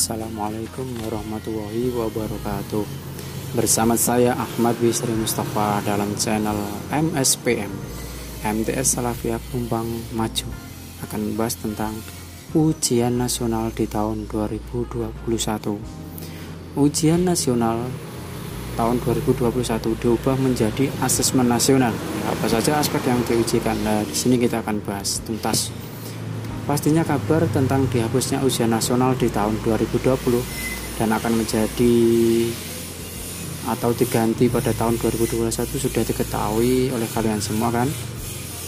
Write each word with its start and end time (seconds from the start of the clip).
Assalamualaikum 0.00 0.96
warahmatullahi 1.04 1.92
wabarakatuh. 1.92 2.88
Bersama 3.52 4.00
saya 4.00 4.32
Ahmad 4.32 4.72
Bisri 4.80 5.12
Mustafa 5.12 5.84
dalam 5.84 6.16
channel 6.16 6.56
MSPM 6.88 7.68
MTS 8.40 8.96
Salafiyah 8.96 9.36
Kumbang 9.52 9.84
Maju. 10.16 10.48
Akan 11.04 11.20
membahas 11.20 11.60
tentang 11.60 11.92
ujian 12.56 13.20
nasional 13.20 13.76
di 13.76 13.84
tahun 13.84 14.24
2021 14.24 15.20
Ujian 16.80 17.20
nasional 17.20 17.84
tahun 18.80 19.04
2021 19.04 20.00
diubah 20.00 20.40
menjadi 20.40 20.88
asesmen 21.04 21.44
nasional. 21.44 21.92
Apa 22.24 22.48
saja 22.48 22.80
aspek 22.80 23.04
yang 23.04 23.20
diujikan? 23.28 23.76
Nah, 23.84 24.00
di 24.08 24.16
sini 24.16 24.40
kita 24.40 24.64
akan 24.64 24.80
bahas 24.80 25.20
tuntas 25.20 25.68
Pastinya 26.70 27.02
kabar 27.02 27.50
tentang 27.50 27.90
dihapusnya 27.90 28.46
ujian 28.46 28.70
nasional 28.70 29.18
di 29.18 29.26
tahun 29.26 29.58
2020 29.66 30.06
dan 31.02 31.10
akan 31.10 31.42
menjadi 31.42 31.94
atau 33.66 33.90
diganti 33.90 34.46
pada 34.46 34.70
tahun 34.70 34.94
2021 35.02 35.50
sudah 35.66 36.02
diketahui 36.06 36.94
oleh 36.94 37.10
kalian 37.10 37.42
semua 37.42 37.74
kan? 37.74 37.90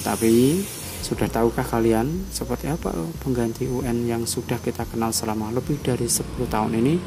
Tapi 0.02 0.66
sudah 0.98 1.30
tahukah 1.30 1.62
kalian 1.62 2.26
seperti 2.34 2.74
apa 2.74 2.90
pengganti 3.22 3.70
UN 3.70 4.10
yang 4.10 4.26
sudah 4.26 4.58
kita 4.58 4.82
kenal 4.90 5.14
selama 5.14 5.54
lebih 5.54 5.78
dari 5.78 6.10
10 6.10 6.26
tahun 6.50 6.74
ini? 6.82 6.98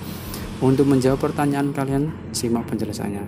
Untuk 0.64 0.88
menjawab 0.88 1.20
pertanyaan 1.20 1.76
kalian, 1.76 2.32
simak 2.32 2.72
penjelasannya. 2.72 3.28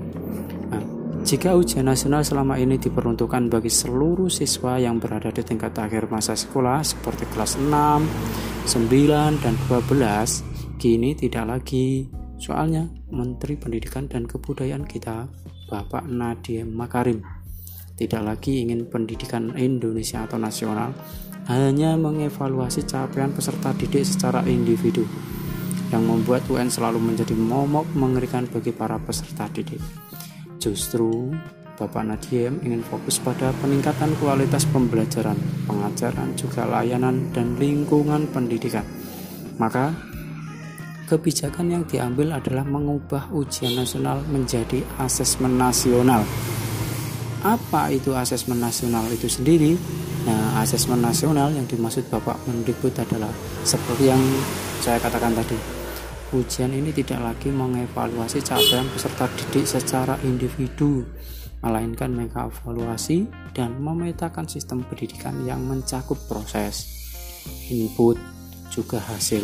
Jika 1.27 1.59
ujian 1.59 1.83
nasional 1.83 2.23
selama 2.23 2.55
ini 2.55 2.79
diperuntukkan 2.79 3.51
bagi 3.51 3.67
seluruh 3.67 4.31
siswa 4.31 4.79
yang 4.79 4.95
berada 4.95 5.27
di 5.27 5.43
tingkat 5.43 5.75
akhir 5.75 6.07
masa 6.07 6.39
sekolah 6.39 6.79
seperti 6.79 7.27
kelas 7.35 7.59
6, 7.59 7.67
9, 7.67 9.43
dan 9.43 9.59
12, 9.67 10.79
kini 10.79 11.19
tidak 11.19 11.51
lagi. 11.51 12.07
Soalnya 12.39 12.87
Menteri 13.11 13.59
Pendidikan 13.59 14.07
dan 14.07 14.23
Kebudayaan 14.23 14.87
kita, 14.87 15.27
Bapak 15.67 16.07
Nadiem 16.07 16.71
Makarim, 16.71 17.19
tidak 17.99 18.23
lagi 18.23 18.63
ingin 18.63 18.87
pendidikan 18.87 19.51
Indonesia 19.59 20.23
atau 20.23 20.39
nasional 20.39 20.95
hanya 21.51 21.99
mengevaluasi 21.99 22.87
capaian 22.87 23.35
peserta 23.35 23.75
didik 23.75 24.07
secara 24.07 24.47
individu 24.47 25.03
yang 25.91 26.07
membuat 26.07 26.47
UN 26.47 26.71
selalu 26.71 27.03
menjadi 27.03 27.35
momok 27.35 27.83
mengerikan 27.99 28.47
bagi 28.47 28.71
para 28.71 28.95
peserta 28.95 29.51
didik. 29.51 29.83
Justru 30.67 31.31
Bapak 31.79 32.03
Nadiem 32.03 32.59
ingin 32.59 32.83
fokus 32.83 33.23
pada 33.23 33.55
peningkatan 33.63 34.11
kualitas 34.19 34.67
pembelajaran, 34.67 35.39
pengajaran, 35.63 36.35
juga 36.35 36.67
layanan 36.67 37.31
dan 37.31 37.55
lingkungan 37.55 38.27
pendidikan. 38.35 38.83
Maka 39.55 39.95
kebijakan 41.07 41.71
yang 41.71 41.83
diambil 41.87 42.35
adalah 42.35 42.67
mengubah 42.67 43.31
ujian 43.31 43.79
nasional 43.79 44.19
menjadi 44.27 44.83
asesmen 44.99 45.55
nasional. 45.55 46.27
Apa 47.47 47.95
itu 47.95 48.11
asesmen 48.11 48.59
nasional 48.59 49.07
itu 49.07 49.31
sendiri? 49.31 49.79
Nah, 50.27 50.59
asesmen 50.59 50.99
nasional 50.99 51.55
yang 51.55 51.63
dimaksud 51.63 52.11
Bapak 52.11 52.35
Mendikbud 52.43 52.91
adalah 52.91 53.31
seperti 53.63 54.11
yang 54.11 54.19
saya 54.83 54.99
katakan 54.99 55.31
tadi, 55.31 55.55
Ujian 56.35 56.75
ini 56.75 56.91
tidak 56.91 57.23
lagi 57.23 57.47
mengevaluasi 57.47 58.43
capaian 58.43 58.83
peserta 58.91 59.31
didik 59.31 59.63
secara 59.63 60.19
individu, 60.27 61.07
melainkan 61.63 62.11
mengevaluasi 62.11 63.31
dan 63.55 63.79
memetakan 63.79 64.43
sistem 64.43 64.83
pendidikan 64.83 65.47
yang 65.47 65.63
mencakup 65.63 66.19
proses, 66.27 66.83
input, 67.71 68.19
juga 68.67 68.99
hasil. 68.99 69.39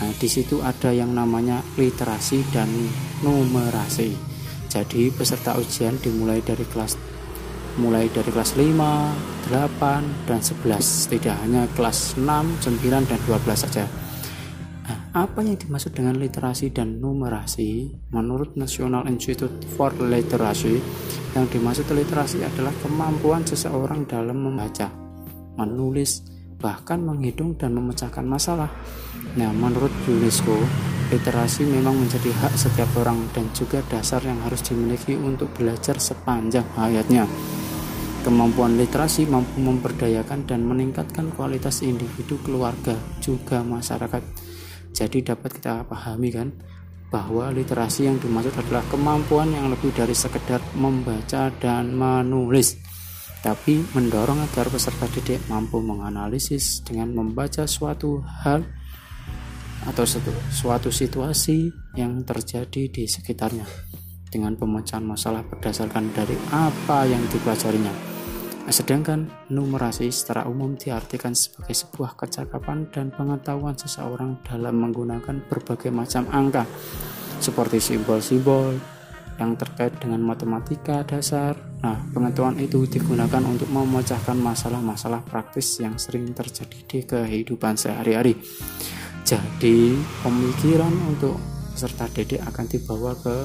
Nah, 0.00 0.08
di 0.16 0.28
situ 0.32 0.64
ada 0.64 0.96
yang 0.96 1.12
namanya 1.12 1.60
literasi 1.76 2.40
dan 2.56 2.72
numerasi. 3.20 4.16
Jadi, 4.72 5.12
peserta 5.12 5.60
ujian 5.60 6.00
dimulai 6.00 6.40
dari 6.40 6.64
kelas 6.64 6.96
mulai 7.78 8.10
dari 8.10 8.32
kelas 8.32 8.56
5, 8.56 9.14
8, 9.52 10.02
dan 10.26 10.40
11. 10.40 11.06
Tidak 11.12 11.36
hanya 11.46 11.68
kelas 11.76 12.16
6, 12.16 12.58
9, 12.64 13.06
dan 13.06 13.20
12 13.28 13.68
saja. 13.68 14.07
Apa 15.16 15.40
yang 15.40 15.56
dimaksud 15.56 15.96
dengan 15.96 16.20
literasi 16.20 16.68
dan 16.68 17.00
numerasi? 17.00 17.88
Menurut 18.12 18.60
National 18.60 19.08
Institute 19.08 19.64
for 19.72 19.88
Literacy, 19.96 20.84
yang 21.32 21.48
dimaksud 21.48 21.88
literasi 21.88 22.44
adalah 22.44 22.76
kemampuan 22.84 23.40
seseorang 23.40 24.04
dalam 24.04 24.36
membaca, 24.36 24.92
menulis, 25.56 26.28
bahkan 26.60 27.00
menghitung 27.00 27.56
dan 27.56 27.72
memecahkan 27.72 28.20
masalah. 28.20 28.68
Nah, 29.40 29.48
menurut 29.48 29.88
UNESCO, 30.04 30.60
literasi 31.08 31.64
memang 31.64 31.96
menjadi 31.96 32.28
hak 32.44 32.60
setiap 32.60 32.92
orang 33.00 33.32
dan 33.32 33.48
juga 33.56 33.80
dasar 33.88 34.20
yang 34.28 34.36
harus 34.44 34.60
dimiliki 34.60 35.16
untuk 35.16 35.48
belajar 35.56 35.96
sepanjang 35.96 36.68
hayatnya. 36.76 37.24
Kemampuan 38.28 38.76
literasi 38.76 39.24
mampu 39.24 39.56
memperdayakan 39.56 40.44
dan 40.44 40.68
meningkatkan 40.68 41.32
kualitas 41.32 41.80
individu, 41.80 42.36
keluarga, 42.44 42.92
juga 43.24 43.64
masyarakat 43.64 44.48
jadi 44.98 45.34
dapat 45.34 45.62
kita 45.62 45.86
pahami 45.86 46.34
kan 46.34 46.50
bahwa 47.14 47.54
literasi 47.54 48.10
yang 48.10 48.18
dimaksud 48.18 48.52
adalah 48.58 48.82
kemampuan 48.90 49.54
yang 49.54 49.70
lebih 49.70 49.94
dari 49.94 50.12
sekedar 50.12 50.58
membaca 50.74 51.54
dan 51.62 51.94
menulis 51.94 52.74
tapi 53.38 53.78
mendorong 53.94 54.42
agar 54.50 54.66
peserta 54.66 55.06
didik 55.14 55.38
mampu 55.46 55.78
menganalisis 55.78 56.82
dengan 56.82 57.14
membaca 57.14 57.62
suatu 57.70 58.18
hal 58.42 58.66
atau 59.86 60.04
suatu 60.50 60.90
situasi 60.90 61.70
yang 61.94 62.26
terjadi 62.26 62.90
di 62.90 63.06
sekitarnya 63.06 63.64
dengan 64.28 64.58
pemecahan 64.58 65.06
masalah 65.06 65.46
berdasarkan 65.46 66.12
dari 66.12 66.36
apa 66.52 67.08
yang 67.08 67.22
dipelajarinya. 67.32 68.17
Sedangkan 68.68 69.32
numerasi 69.48 70.12
secara 70.12 70.44
umum 70.44 70.76
diartikan 70.76 71.32
sebagai 71.32 71.72
sebuah 71.72 72.20
kecakapan 72.20 72.84
dan 72.92 73.08
pengetahuan 73.08 73.72
seseorang 73.72 74.44
dalam 74.44 74.76
menggunakan 74.76 75.40
berbagai 75.48 75.88
macam 75.88 76.28
angka 76.28 76.68
seperti 77.40 77.80
simbol-simbol 77.80 78.76
yang 79.40 79.56
terkait 79.56 79.96
dengan 79.96 80.20
matematika 80.20 81.00
dasar. 81.06 81.56
Nah, 81.80 81.96
pengetahuan 82.12 82.60
itu 82.60 82.84
digunakan 82.84 83.40
untuk 83.40 83.70
memecahkan 83.72 84.36
masalah-masalah 84.36 85.24
praktis 85.24 85.80
yang 85.80 85.96
sering 85.96 86.34
terjadi 86.36 86.78
di 86.84 86.98
kehidupan 87.06 87.78
sehari-hari. 87.78 88.36
Jadi, 89.22 89.96
pemikiran 90.20 90.92
untuk 91.08 91.38
peserta 91.72 92.10
didik 92.10 92.42
akan 92.42 92.66
dibawa 92.66 93.14
ke 93.14 93.36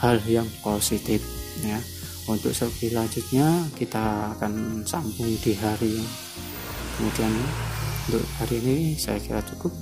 hal 0.00 0.16
yang 0.30 0.46
positif 0.62 1.24
ya 1.64 1.93
untuk 2.24 2.56
selanjutnya 2.56 3.68
kita 3.76 4.32
akan 4.38 4.84
sambung 4.88 5.32
di 5.44 5.52
hari 5.56 6.00
kemudian. 6.96 7.32
Untuk 8.04 8.24
hari 8.36 8.60
ini 8.60 8.76
saya 9.00 9.16
kira 9.20 9.40
cukup. 9.44 9.72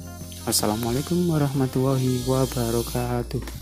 Assalamualaikum 0.47 1.27
warahmatullahi 1.31 2.23
wabarakatuh 2.27 3.62